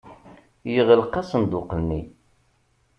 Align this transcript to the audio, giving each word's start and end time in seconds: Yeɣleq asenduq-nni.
Yeɣleq 0.73 1.13
asenduq-nni. 1.21 2.01